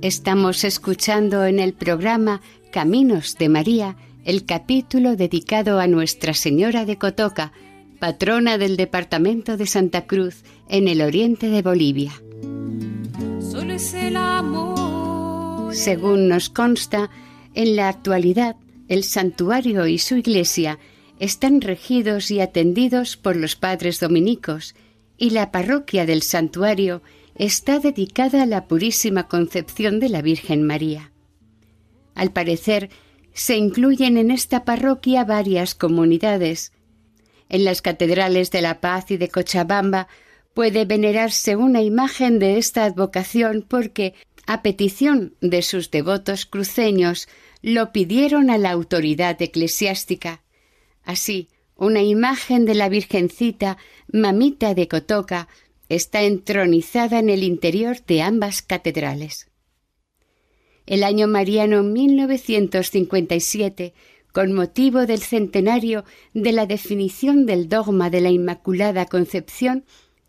[0.04, 2.42] Estamos escuchando en el programa
[2.74, 3.96] Caminos de María
[4.26, 7.54] el capítulo dedicado a Nuestra Señora de Cotoca,
[8.00, 12.12] patrona del departamento de Santa Cruz en el oriente de Bolivia.
[13.40, 15.74] Solo es el amor.
[15.74, 17.10] Según nos consta,
[17.54, 18.58] en la actualidad
[18.90, 20.80] el santuario y su iglesia
[21.18, 24.76] están regidos y atendidos por los padres dominicos
[25.18, 27.02] y la parroquia del santuario
[27.36, 31.12] está dedicada a la purísima concepción de la Virgen María.
[32.16, 32.90] Al parecer,
[33.34, 36.72] se incluyen en esta parroquia varias comunidades.
[37.50, 40.08] En las catedrales de La Paz y de Cochabamba
[40.54, 44.14] puede venerarse una imagen de esta advocación porque,
[44.46, 47.28] a petición de sus devotos cruceños,
[47.62, 50.44] lo pidieron a la autoridad eclesiástica.
[51.04, 53.78] Así, una imagen de la Virgencita,
[54.12, 55.48] mamita de Cotoca,
[55.90, 59.48] está entronizada en el interior de ambas catedrales.
[60.86, 63.94] El año mariano 1957,
[64.32, 66.04] con motivo del centenario
[66.34, 69.86] de la definición del dogma de la Inmaculada Concepción,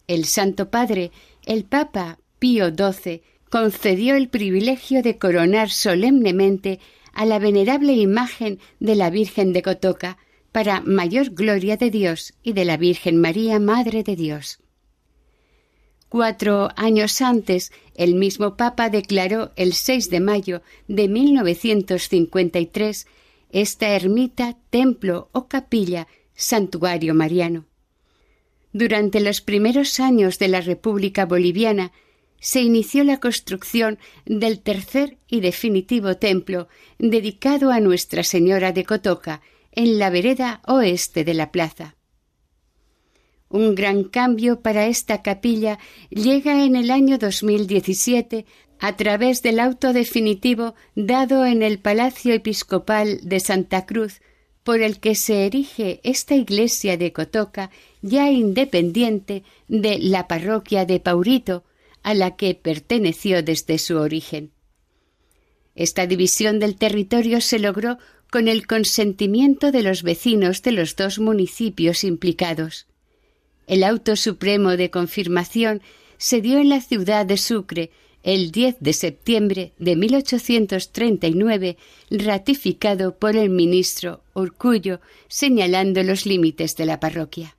[0.07, 1.11] el Santo Padre,
[1.47, 6.81] el Papa Pío XII, concedió el privilegio de coronar solemnemente
[7.13, 10.19] a la venerable imagen de la Virgen de Cotoca
[10.53, 14.59] para mayor gloria de Dios y de la Virgen María, Madre de Dios.
[16.15, 23.09] Cuatro años antes, el mismo Papa declaró el 6 de mayo de 1953
[23.51, 26.07] esta ermita, templo o capilla,
[26.37, 27.67] santuario mariano.
[28.73, 31.91] Durante los primeros años de la República Boliviana
[32.39, 36.69] se inició la construcción del tercer y definitivo templo
[37.01, 39.41] dedicado a Nuestra Señora de Cotoca
[39.73, 41.97] en la vereda oeste de la plaza.
[43.55, 45.79] Un gran cambio para esta capilla
[46.11, 48.47] llega en el año 2017
[48.81, 54.23] a través del auto definitivo dado en el Palacio Episcopal de Santa Cruz,
[54.65, 57.71] por el que se erige esta iglesia de Cotoca
[58.03, 61.63] ya independiente de la parroquia de Paurito,
[62.03, 64.51] a la que perteneció desde su origen.
[65.77, 67.99] Esta división del territorio se logró
[68.33, 72.89] con el consentimiento de los vecinos de los dos municipios implicados.
[73.67, 75.83] El auto supremo de confirmación
[76.19, 77.91] se dio en la ciudad de Sucre
[78.23, 81.77] el 10 de septiembre de 1839,
[82.11, 87.57] ratificado por el ministro Urcullo, señalando los límites de la parroquia.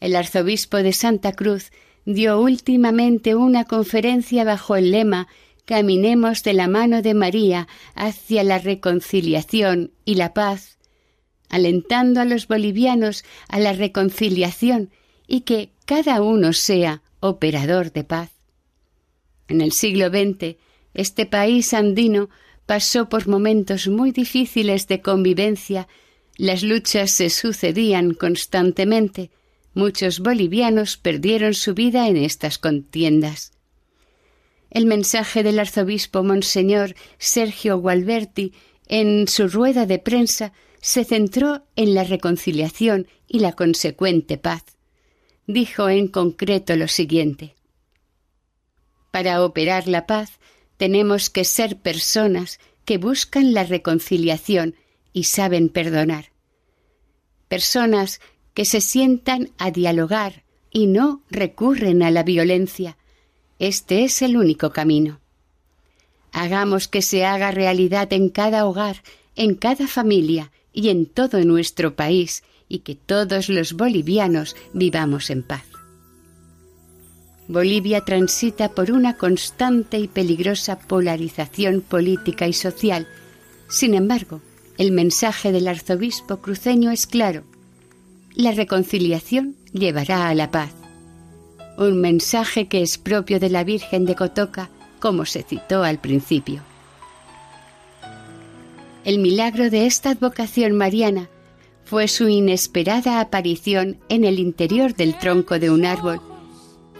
[0.00, 1.70] El arzobispo de Santa Cruz
[2.04, 5.28] dio últimamente una conferencia bajo el lema
[5.64, 10.73] Caminemos de la mano de María hacia la reconciliación y la paz,
[11.48, 14.90] alentando a los bolivianos a la reconciliación
[15.26, 18.30] y que cada uno sea operador de paz.
[19.48, 20.56] En el siglo XX,
[20.94, 22.30] este país andino
[22.66, 25.88] pasó por momentos muy difíciles de convivencia,
[26.36, 29.30] las luchas se sucedían constantemente,
[29.74, 33.52] muchos bolivianos perdieron su vida en estas contiendas.
[34.70, 38.52] El mensaje del arzobispo Monseñor Sergio Gualberti
[38.88, 40.52] en su rueda de prensa
[40.84, 44.64] se centró en la reconciliación y la consecuente paz.
[45.46, 47.54] Dijo en concreto lo siguiente
[49.10, 50.32] Para operar la paz
[50.76, 54.74] tenemos que ser personas que buscan la reconciliación
[55.14, 56.32] y saben perdonar.
[57.48, 58.20] Personas
[58.52, 62.98] que se sientan a dialogar y no recurren a la violencia.
[63.58, 65.18] Este es el único camino.
[66.30, 69.02] Hagamos que se haga realidad en cada hogar,
[69.34, 75.42] en cada familia y en todo nuestro país, y que todos los bolivianos vivamos en
[75.42, 75.64] paz.
[77.48, 83.06] Bolivia transita por una constante y peligrosa polarización política y social.
[83.68, 84.42] Sin embargo,
[84.76, 87.44] el mensaje del arzobispo cruceño es claro
[88.34, 90.72] la reconciliación llevará a la paz.
[91.78, 96.62] Un mensaje que es propio de la Virgen de Cotoca, como se citó al principio.
[99.04, 101.28] El milagro de esta advocación mariana
[101.84, 106.22] fue su inesperada aparición en el interior del tronco de un árbol,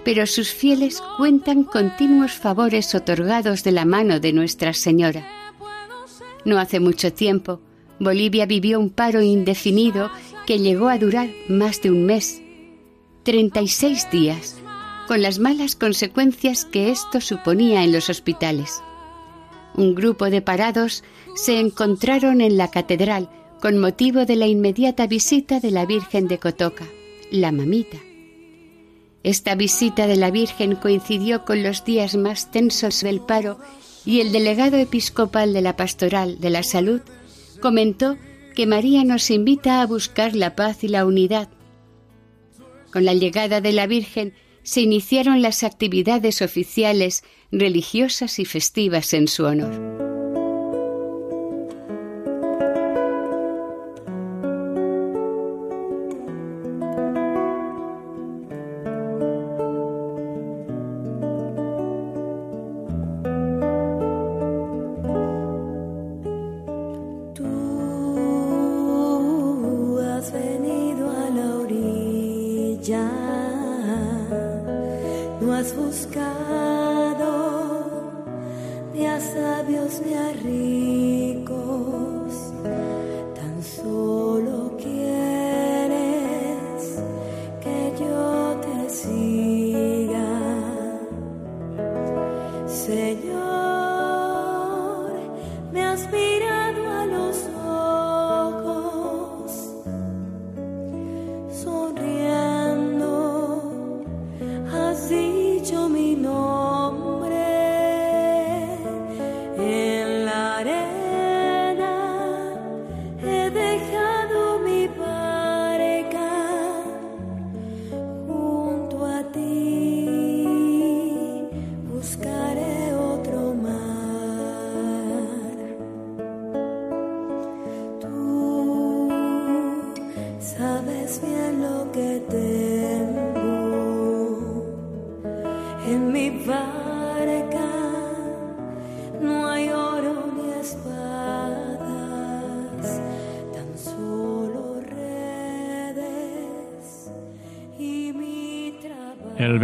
[0.05, 5.26] pero sus fieles cuentan continuos favores otorgados de la mano de Nuestra Señora.
[6.44, 7.62] No hace mucho tiempo,
[7.98, 10.11] Bolivia vivió un paro indefinido
[10.46, 12.42] que llegó a durar más de un mes,
[13.22, 14.57] 36 días,
[15.09, 18.84] con las malas consecuencias que esto suponía en los hospitales.
[19.76, 21.02] Un grupo de parados
[21.34, 23.28] se encontraron en la catedral
[23.60, 26.86] con motivo de la inmediata visita de la Virgen de Cotoca,
[27.30, 27.98] la mamita.
[29.22, 33.58] Esta visita de la Virgen coincidió con los días más tensos del paro
[34.04, 37.00] y el delegado episcopal de la Pastoral de la Salud
[37.60, 38.18] comentó
[38.54, 41.48] que María nos invita a buscar la paz y la unidad.
[42.92, 44.34] Con la llegada de la Virgen
[44.64, 50.04] se iniciaron las actividades oficiales, religiosas y festivas en su honor.
[75.64, 75.70] El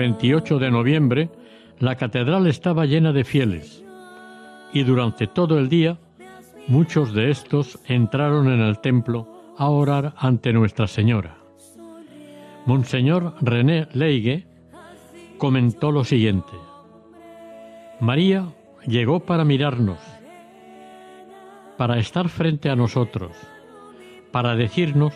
[0.01, 1.29] 28 de noviembre,
[1.79, 3.85] la catedral estaba llena de fieles
[4.73, 5.99] y durante todo el día
[6.69, 9.29] muchos de estos entraron en el templo
[9.59, 11.37] a orar ante Nuestra Señora.
[12.65, 14.47] Monseñor René Leigue
[15.37, 16.53] comentó lo siguiente.
[18.01, 18.47] María
[18.87, 19.99] llegó para mirarnos,
[21.77, 23.33] para estar frente a nosotros,
[24.33, 25.13] para decirnos,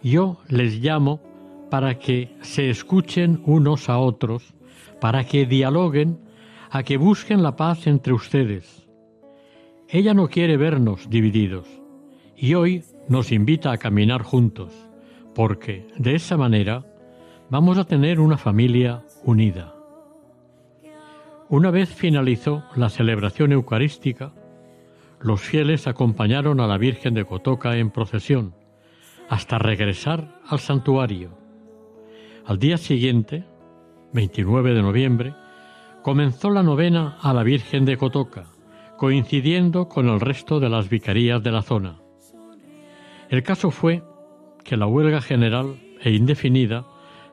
[0.00, 1.29] yo les llamo
[1.70, 4.54] para que se escuchen unos a otros,
[5.00, 6.18] para que dialoguen
[6.70, 8.86] a que busquen la paz entre ustedes.
[9.88, 11.66] Ella no quiere vernos divididos
[12.36, 14.72] y hoy nos invita a caminar juntos,
[15.34, 16.86] porque de esa manera
[17.50, 19.74] vamos a tener una familia unida.
[21.48, 24.32] Una vez finalizó la celebración eucarística,
[25.20, 28.54] los fieles acompañaron a la Virgen de Cotoca en procesión
[29.28, 31.39] hasta regresar al santuario.
[32.50, 33.44] Al día siguiente,
[34.12, 35.34] 29 de noviembre,
[36.02, 38.46] comenzó la novena a la Virgen de Cotoca,
[38.96, 42.00] coincidiendo con el resto de las vicarías de la zona.
[43.28, 44.02] El caso fue
[44.64, 46.84] que la huelga general e indefinida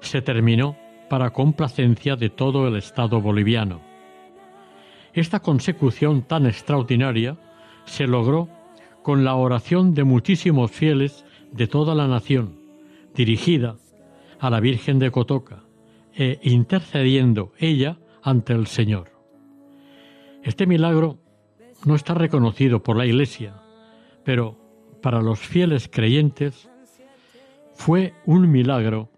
[0.01, 0.77] se terminó
[1.09, 3.81] para complacencia de todo el Estado boliviano.
[5.13, 7.37] Esta consecución tan extraordinaria
[7.85, 8.49] se logró
[9.01, 12.59] con la oración de muchísimos fieles de toda la nación,
[13.15, 13.77] dirigida
[14.39, 15.63] a la Virgen de Cotoca
[16.13, 19.11] e intercediendo ella ante el Señor.
[20.43, 21.19] Este milagro
[21.85, 23.61] no está reconocido por la Iglesia,
[24.23, 24.57] pero
[25.01, 26.69] para los fieles creyentes
[27.73, 29.09] fue un milagro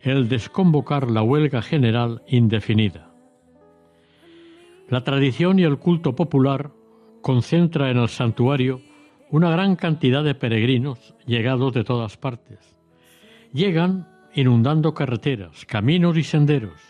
[0.00, 3.12] el desconvocar la huelga general indefinida.
[4.88, 6.72] La tradición y el culto popular
[7.22, 8.80] concentra en el santuario
[9.30, 12.58] una gran cantidad de peregrinos llegados de todas partes.
[13.52, 16.80] Llegan inundando carreteras, caminos y senderos.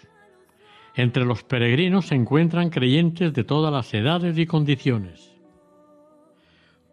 [0.95, 5.33] Entre los peregrinos se encuentran creyentes de todas las edades y condiciones.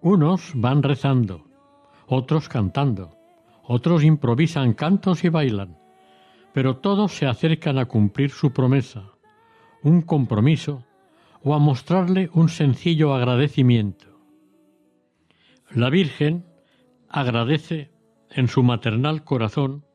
[0.02, 1.46] Unos van rezando,
[2.08, 3.18] otros cantando,
[3.64, 5.78] otros improvisan cantos y bailan,
[6.54, 9.04] pero todos se acercan a cumplir su promesa,
[9.84, 10.86] un compromiso
[11.44, 14.08] o a mostrarle un sencillo agradecimiento.
[15.72, 16.46] La Virgen
[17.10, 17.92] agradece
[18.32, 19.86] en su maternal corazón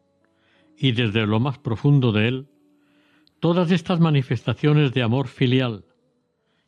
[0.77, 2.49] y desde lo más profundo de él
[3.41, 5.85] todas estas manifestaciones de amor filial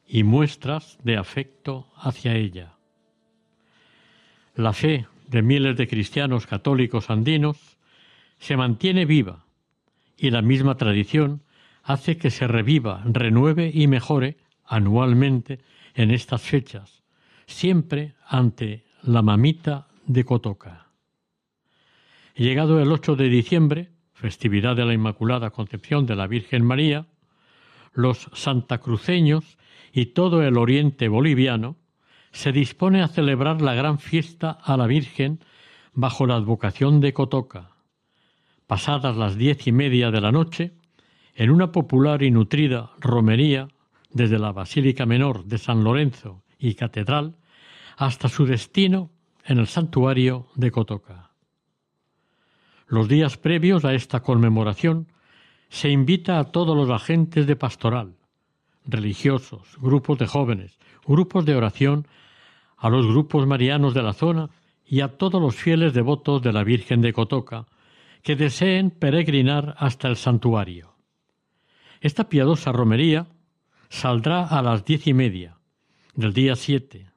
[0.07, 2.77] y muestras de afecto hacia ella.
[4.55, 7.79] La fe de miles de cristianos católicos andinos
[8.39, 9.47] se mantiene viva
[10.17, 11.43] y la misma tradición
[11.83, 15.61] hace que se reviva, renueve y mejore anualmente
[15.95, 17.05] en estas fechas,
[17.47, 20.89] siempre ante la mamita de Cotoca.
[22.35, 27.07] Llegado el 8 de diciembre, festividad de la Inmaculada Concepción de la Virgen María,
[27.93, 29.59] los santacruceños
[29.93, 31.77] y todo el oriente boliviano
[32.33, 35.41] se dispone a celebrar la gran fiesta a la Virgen
[35.93, 37.77] bajo la advocación de Cotoca.
[38.67, 40.73] Pasadas las diez y media de la noche,
[41.35, 43.69] en una popular y nutrida romería
[44.11, 47.37] desde la Basílica Menor de San Lorenzo y Catedral
[47.99, 49.11] hasta su destino
[49.45, 51.26] en el santuario de Cotoca.
[52.89, 55.09] Los días previos a esta conmemoración
[55.69, 58.15] se invita a todos los agentes de pastoral,
[58.85, 62.07] religiosos, grupos de jóvenes, grupos de oración,
[62.77, 64.51] a los grupos marianos de la zona
[64.85, 67.67] y a todos los fieles devotos de la Virgen de Cotoca
[68.23, 70.95] que deseen peregrinar hasta el santuario.
[72.01, 73.27] Esta piadosa romería
[73.89, 75.59] saldrá a las diez y media
[76.15, 77.11] del día siete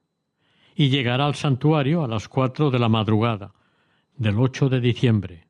[0.75, 3.53] y llegará al santuario a las cuatro de la madrugada
[4.15, 5.48] del 8 de diciembre.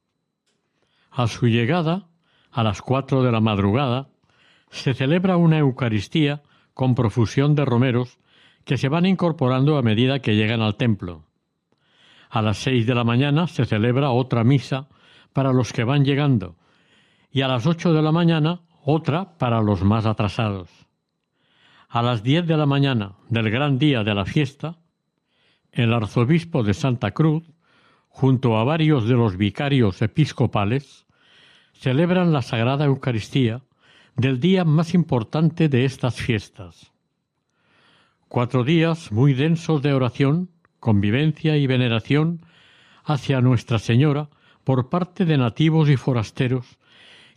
[1.12, 2.08] A su llegada,
[2.52, 4.10] a las cuatro de la madrugada,
[4.70, 6.44] se celebra una Eucaristía
[6.74, 8.20] con profusión de romeros
[8.66, 11.26] que se van incorporando a medida que llegan al templo.
[12.30, 14.88] A las seis de la mañana se celebra otra misa
[15.34, 16.56] para los que van llegando
[17.32, 20.70] y a las ocho de la mañana otra para los más atrasados.
[21.90, 24.78] A las diez de la mañana del gran día de la fiesta,
[25.72, 27.44] el arzobispo de Santa Cruz,
[28.20, 31.06] junto a varios de los vicarios episcopales,
[31.72, 33.62] celebran la Sagrada Eucaristía
[34.18, 36.92] del día más importante de estas fiestas.
[38.28, 40.50] Cuatro días muy densos de oración,
[40.82, 42.46] convivencia y veneración
[43.06, 44.28] hacia Nuestra Señora
[44.66, 46.78] por parte de nativos y forasteros,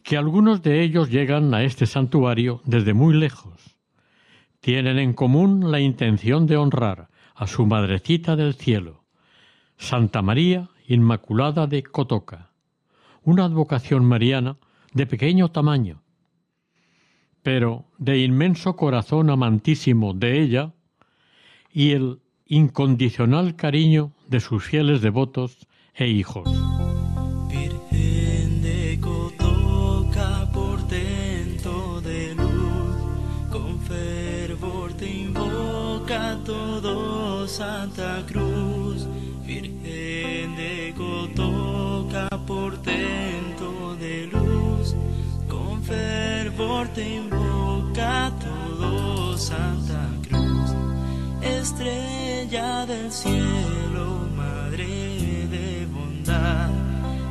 [0.02, 3.78] que algunos de ellos llegan a este santuario desde muy lejos.
[4.58, 9.04] Tienen en común la intención de honrar a su Madrecita del Cielo,
[9.76, 12.50] Santa María Inmaculada de Cotoca,
[13.22, 14.58] una advocación mariana
[14.92, 16.02] de pequeño tamaño,
[17.42, 20.74] pero de inmenso corazón amantísimo de ella
[21.72, 26.46] y el incondicional cariño de sus fieles devotos e hijos.
[49.42, 50.70] Santa Cruz,
[51.42, 54.86] estrella del cielo, madre
[55.50, 56.70] de bondad,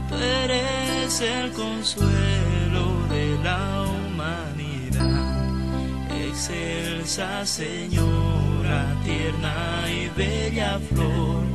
[0.09, 5.39] tú eres el consuelo de la humanidad,
[6.27, 11.45] excelsa Señora, tierna y bella flor,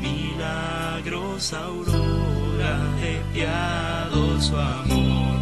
[0.00, 5.40] milagrosa aurora de piadoso amor,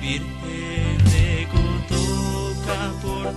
[0.00, 3.36] Virgen de Cotoca, por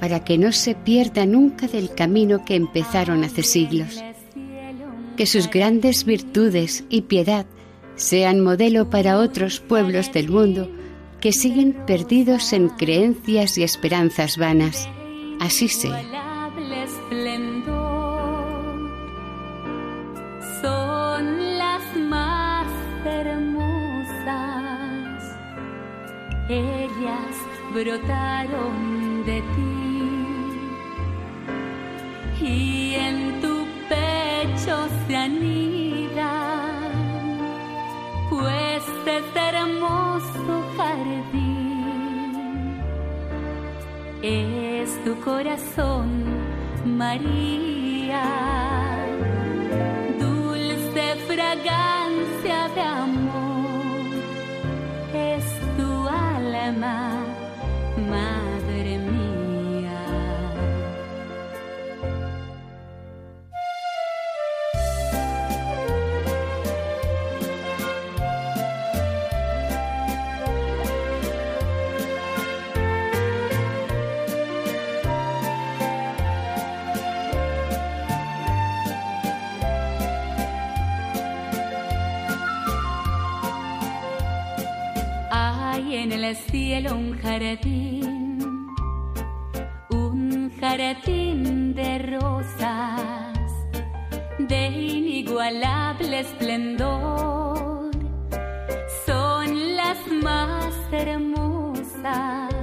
[0.00, 4.02] para que no se pierda nunca del camino que empezaron hace siglos.
[5.16, 7.46] Que sus grandes virtudes y piedad
[7.96, 10.70] sean modelo para otros pueblos del mundo
[11.20, 14.88] que siguen perdidos en creencias y esperanzas vanas.
[15.40, 16.00] Así sea.
[20.62, 22.66] son las más
[23.04, 24.36] hermosas.
[26.48, 27.34] Ellas
[27.74, 29.07] brotaron
[32.40, 36.80] y en tu pecho se anidan,
[38.30, 42.28] pues es hermoso jardín.
[44.22, 46.24] Es tu corazón,
[46.84, 48.24] María,
[50.18, 51.97] dulce fragancia
[86.28, 88.38] el cielo un jardín,
[89.90, 93.50] un jardín de rosas
[94.38, 97.90] de inigualable esplendor.
[99.06, 102.54] Son las más hermosas,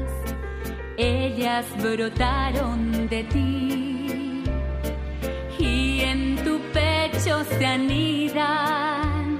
[0.98, 4.44] ellas brotaron de ti
[5.58, 9.40] y en tu pecho se anidan,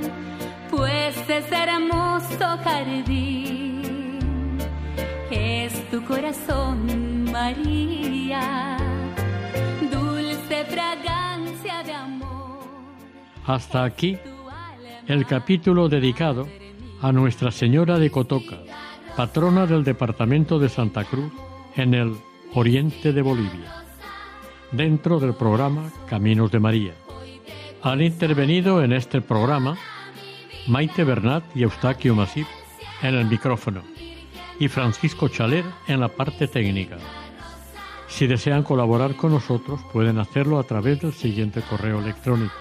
[0.72, 3.45] pues es hermoso jardín,
[5.96, 8.76] tu corazón, María,
[9.90, 12.60] dulce fragancia de amor.
[13.46, 14.18] Hasta aquí
[15.08, 16.50] el capítulo dedicado
[17.02, 18.58] a Nuestra Señora de Cotoca,
[19.16, 21.32] patrona del departamento de Santa Cruz
[21.78, 22.14] en el
[22.54, 23.86] oriente de Bolivia,
[24.74, 26.94] dentro del programa Caminos de María.
[27.84, 29.78] Han intervenido en este programa
[30.68, 32.48] Maite Bernat y Eustaquio Masip
[33.02, 33.95] en el micrófono
[34.60, 36.98] y Francisco Chaler en la parte técnica.
[38.08, 42.54] Si desean colaborar con nosotros pueden hacerlo a través del siguiente correo electrónico